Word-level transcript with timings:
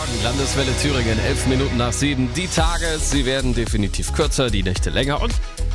Morgen, 0.00 0.22
Landeswelle 0.22 0.74
Thüringen, 0.80 1.18
elf 1.18 1.46
Minuten 1.46 1.76
nach 1.76 1.92
sieben. 1.92 2.30
Die 2.34 2.46
Tage, 2.46 2.86
sie 2.98 3.26
werden 3.26 3.54
definitiv 3.54 4.14
kürzer, 4.14 4.48
die 4.48 4.62
Nächte 4.62 4.88
länger 4.88 5.20
und 5.20 5.34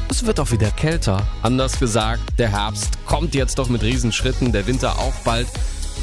es 0.10 0.26
wird 0.26 0.40
auch 0.40 0.50
wieder 0.50 0.72
kälter. 0.72 1.28
Anders 1.44 1.80
gesagt, 1.80 2.22
der 2.40 2.50
Herbst 2.50 2.94
kommt 3.06 3.36
jetzt 3.36 3.60
doch 3.60 3.70
mit 3.70 3.84
Riesenschritten, 3.84 4.52
der 4.52 4.66
Winter 4.66 4.98
auch 4.98 5.14
bald. 5.24 5.46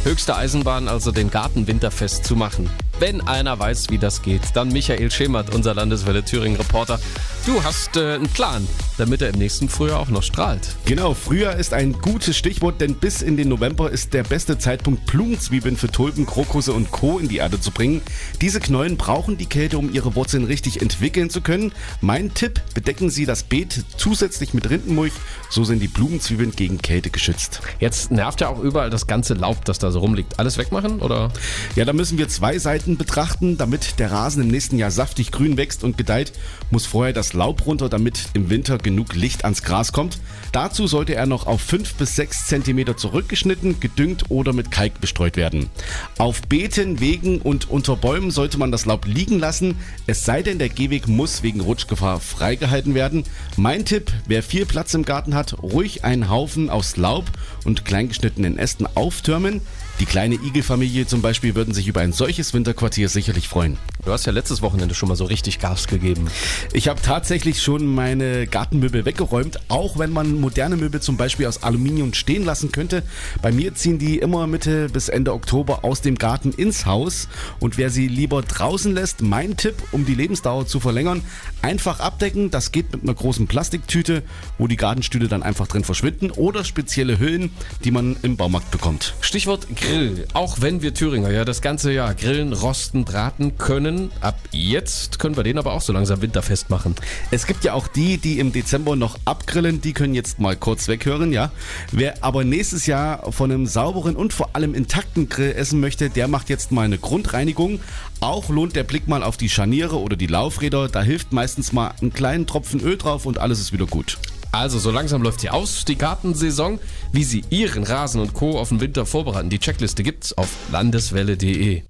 Höchste 0.05 0.37
Eisenbahn, 0.37 0.87
also 0.87 1.11
den 1.11 1.33
Garten 1.33 1.67
winterfest 1.67 2.25
zu 2.25 2.37
machen. 2.37 2.71
Wenn 3.01 3.21
einer 3.23 3.59
weiß, 3.59 3.91
wie 3.91 3.99
das 3.99 4.23
geht, 4.23 4.43
dann 4.55 4.69
Michael 4.69 5.11
Schemert, 5.11 5.53
unser 5.53 5.75
Landeswelle 5.75 6.25
Thüringen 6.25 6.57
Reporter. 6.57 7.01
Du 7.45 7.65
hast 7.65 7.97
äh, 7.97 8.15
einen 8.15 8.29
Plan, 8.29 8.69
damit 8.99 9.21
er 9.21 9.31
im 9.31 9.39
nächsten 9.41 9.69
Frühjahr 9.69 9.99
auch 9.99 10.11
noch 10.11 10.23
strahlt. 10.23 10.77
Genau, 10.85 11.13
Frühjahr 11.13 11.57
ist 11.57 11.75
ein 11.75 11.95
gutes 11.95 12.37
Stichwort, 12.37 12.81
denn 12.81 12.95
bis 12.95 13.21
in 13.21 13.37
den 13.37 13.49
November 13.49 13.91
ist 13.91 14.15
der 14.15 14.23
beste 14.23 14.59
Zeitpunkt, 14.59 15.07
Blumenzwiebeln 15.07 15.77
für 15.77 15.91
Tulpen, 15.91 16.25
Krokusse 16.25 16.73
und 16.73 16.93
Co. 16.93 17.19
in 17.19 17.27
die 17.27 17.39
Erde 17.39 17.61
zu 17.61 17.73
bringen. 17.73 18.01
Diese 18.41 18.61
Knollen 18.61 18.97
brauchen 18.97 19.39
die 19.39 19.47
Kälte, 19.47 19.77
um 19.77 19.93
ihre 19.93 20.15
Wurzeln 20.15 20.45
richtig 20.45 20.83
entwickeln 20.83 21.31
zu 21.31 21.41
können. 21.41 21.73
Mein 22.01 22.33
Tipp, 22.33 22.61
bedecken 22.75 23.11
Sie 23.11 23.27
das 23.27 23.43
Beet 23.43 23.87
zusätzlich 23.97 24.55
mit 24.55 24.71
Rindenmulch, 24.71 25.13
so 25.51 25.65
sind 25.65 25.83
die 25.83 25.89
Blumenzwiebeln 25.89 26.53
gegen 26.53 26.79
Kälte 26.79 27.11
geschützt. 27.11 27.61
Jetzt 27.81 28.13
nervt 28.13 28.41
ja 28.41 28.51
auch 28.51 28.61
überall 28.61 28.91
das 28.91 29.09
ganze 29.09 29.35
Laub, 29.35 29.65
das 29.65 29.81
da 29.81 29.91
so 29.91 29.99
rumliegt. 29.99 30.39
Alles 30.39 30.59
wegmachen 30.59 31.01
oder? 31.01 31.33
Ja, 31.75 31.85
da 31.85 31.93
müssen 31.93 32.19
wir 32.19 32.29
zwei 32.29 32.61
Seiten 32.61 32.97
betrachten. 32.97 33.59
Damit 33.59 33.99
der 33.99 34.13
Rasen 34.13 34.43
im 34.43 34.49
nächsten 34.49 34.79
Jahr 34.79 34.93
saftig 34.93 35.33
grün 35.33 35.57
wächst 35.57 35.83
und 35.83 35.99
gedeiht, 35.99 36.33
muss 36.71 36.87
vorher 36.87 37.13
das 37.13 37.32
Laub 37.33 37.67
runter, 37.67 37.89
damit 37.89 38.29
im 38.35 38.51
Winter 38.51 38.79
genug 38.79 39.15
Licht 39.15 39.45
ans 39.45 39.63
Gras 39.63 39.93
kommt. 39.93 40.19
Dazu 40.53 40.87
sollte 40.87 41.15
er 41.15 41.27
noch 41.27 41.47
auf 41.47 41.61
5 41.61 41.95
bis 41.95 42.17
6 42.17 42.47
cm 42.47 42.97
zurückgeschnitten, 42.97 43.81
gedüngt 43.81 44.31
oder 44.31 44.53
mit 44.53 44.71
Kalk 44.71 45.01
bestreut 45.01 45.37
werden. 45.37 45.71
Auf 46.19 46.43
Beeten, 46.43 47.01
Wegen 47.01 47.41
und 47.41 47.71
unter 47.71 47.97
Bäumen 47.97 48.31
sollte 48.31 48.59
man 48.59 48.73
das 48.73 48.87
Laub 48.87 49.07
liegen 49.07 49.39
lassen, 49.39 49.77
es 50.07 50.25
sei 50.25 50.43
denn, 50.43 50.59
der 50.59 50.69
Gehweg 50.69 51.09
muss 51.09 51.43
wegen 51.43 51.61
Rutschgefahr 51.61 52.21
freigehalten 52.21 52.95
werden. 52.95 53.25
Mein 53.57 53.85
Tipp, 53.85 54.13
wer 54.27 54.43
viel 54.43 54.67
Platz 54.67 54.95
im 54.95 55.05
Garten 55.05 55.35
hat, 55.35 55.63
ruhig 55.63 56.05
einen 56.05 56.29
Haufen 56.29 56.71
aus 56.71 56.97
Laub 56.97 57.27
und 57.65 57.85
kleingeschnittenen 57.85 58.59
Ästen 58.59 58.87
auftürmen. 58.95 59.61
Die 60.03 60.07
kleine 60.07 60.35
Igelfamilie 60.35 61.07
zum 61.07 61.23
Beispiel 61.23 61.55
würden 61.55 61.75
sich 61.75 61.87
über 61.87 62.01
ein 62.01 62.13
solches 62.13 62.53
Winterquartier 62.53 63.09
sicherlich 63.09 63.47
freuen. 63.47 63.79
Du 64.05 64.11
hast 64.11 64.27
ja 64.27 64.33
letztes 64.33 64.61
Wochenende 64.61 64.97
schon 64.97 65.09
mal 65.09 65.15
so 65.15 65.27
richtig 65.27 65.61
Gas 65.61 65.87
gegeben. 65.87 66.27
Ich 66.73 66.89
habe 66.89 67.01
tatsächlich 67.01 67.63
schon 67.63 67.87
meine 67.87 68.49
Gartenmöbel 68.49 69.05
weggeräumt, 69.05 69.61
auch 69.69 70.01
wenn 70.01 70.11
man 70.11 70.41
moderne 70.41 70.77
Möbel 70.77 71.01
zum 71.01 71.17
Beispiel 71.17 71.47
aus 71.47 71.63
Aluminium 71.63 72.15
stehen 72.15 72.45
lassen 72.45 72.73
könnte. 72.73 73.05
Bei 73.43 73.53
mir 73.53 73.77
ziehen 73.77 74.01
die 74.01 74.19
immer 74.19 74.49
Mitte 74.49 74.89
bis 74.89 75.09
Ende 75.09 75.33
Oktober 75.33 75.85
aus 75.85 76.01
dem 76.01 76.17
Garten 76.17 76.51
ins 76.51 76.85
Haus. 76.85 77.29
Und 77.61 77.79
wer 77.79 77.89
sie 77.89 78.09
lieber 78.09 78.43
draußen 78.43 78.93
lässt, 78.93 79.23
mein 79.23 79.57
Tipp, 79.57 79.77
um 79.93 80.05
die 80.05 80.17
Lebensdauer 80.17 80.67
zu 80.67 80.81
verlängern, 80.81 81.23
einfach 81.63 82.01
abdecken. 82.01 82.51
Das 82.51 82.73
geht 82.73 82.91
mit 82.91 83.05
einer 83.05 83.15
großen 83.15 83.47
Plastiktüte, 83.47 84.25
wo 84.59 84.67
die 84.67 84.77
Gartenstühle 84.77 85.29
dann 85.29 85.45
einfach 85.45 85.69
drin 85.69 85.85
verschwinden 85.85 86.33
oder 86.33 86.65
spezielle 86.65 87.21
Hüllen, 87.21 87.51
die 87.85 87.93
man 87.93 88.17
im 88.23 88.37
Baumarkt 88.37 88.73
bekommt. 88.73 89.15
Stichwort 89.21 89.69
Grill. 89.77 89.92
Auch 90.35 90.61
wenn 90.61 90.83
wir 90.83 90.95
Thüringer 90.95 91.31
ja 91.31 91.45
das 91.45 91.61
ganze 91.63 91.93
Jahr 91.93 92.15
grillen, 92.15 92.53
rosten, 92.53 93.05
braten 93.05 93.59
können, 93.59 94.11
ab 94.21 94.39
jetzt 94.51 95.19
können 95.19 95.37
wir 95.37 95.43
den 95.43 95.59
aber 95.59 95.73
auch 95.73 95.81
so 95.81 95.93
langsam 95.93 96.23
winterfest 96.23 96.71
machen. 96.71 96.95
Es 97.31 97.47
gibt 97.47 97.65
ja 97.65 97.75
auch 97.75 97.89
die, 97.89 98.19
die 98.19 98.39
im 98.39 98.53
Dezember 98.53 98.97
noch 98.97 99.19
abgrillen, 99.25 99.81
die 99.81 99.93
können 99.93 100.15
jetzt 100.15 100.39
mal 100.39 100.57
kurz 100.57 100.89
weghören, 100.89 101.33
ja. 101.33 101.51
Wer 101.91 102.23
aber 102.25 102.45
nächstes 102.45 102.87
Jahr 102.87 103.33
von 103.33 103.51
einem 103.51 103.67
sauberen 103.67 104.17
und 104.17 104.33
vor 104.33 104.51
allem 104.55 104.75
intakten 104.75 105.29
Grill 105.29 105.53
essen 105.53 105.81
möchte, 105.81 106.11
der 106.11 106.29
macht 106.29 106.49
jetzt 106.49 106.73
mal 106.73 106.83
eine 106.83 106.99
Grundreinigung. 106.99 107.81
Auch 108.21 108.49
lohnt 108.49 108.77
der 108.77 108.85
Blick 108.85 109.09
mal 109.09 109.23
auf 109.23 109.37
die 109.37 109.49
Scharniere 109.49 109.99
oder 109.99 110.17
die 110.17 110.27
Laufräder, 110.27 110.89
da 110.89 111.03
hilft 111.03 111.33
meistens 111.33 111.73
mal 111.73 111.93
einen 112.01 112.13
kleinen 112.13 112.47
Tropfen 112.47 112.81
Öl 112.81 112.97
drauf 112.97 113.27
und 113.27 113.39
alles 113.39 113.61
ist 113.61 113.73
wieder 113.73 113.87
gut. 113.87 114.19
Also 114.53 114.79
so 114.79 114.91
langsam 114.91 115.23
läuft 115.23 115.41
sie 115.41 115.49
aus, 115.49 115.87
die 115.87 115.97
Gartensaison. 115.97 116.79
Wie 117.11 117.25
Sie 117.25 117.43
Ihren 117.49 117.85
Rasen 117.85 118.21
und 118.21 118.35
Co. 118.35 118.59
auf 118.59 118.69
den 118.69 118.81
Winter 118.81 119.07
vorbereiten, 119.07 119.49
die 119.49 119.59
Checkliste 119.59 120.03
gibt's 120.03 120.37
auf 120.37 120.49
landeswelle.de. 120.71 121.81